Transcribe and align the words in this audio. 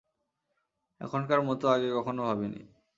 এখনকার 1.01 1.39
মত 1.41 1.61
আগে 1.65 1.89
কখনও 1.93 2.23
ভাবিনি। 2.23 2.61